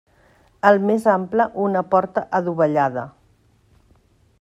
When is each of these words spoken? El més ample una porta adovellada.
El 0.69 0.79
més 0.85 1.05
ample 1.17 1.47
una 1.67 1.85
porta 1.93 2.25
adovellada. 2.41 3.05